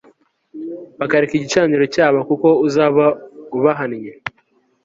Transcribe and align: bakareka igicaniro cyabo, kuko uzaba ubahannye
bakareka 0.99 1.33
igicaniro 1.35 1.83
cyabo, 1.95 2.17
kuko 2.29 2.47
uzaba 2.67 3.05
ubahannye 3.57 4.13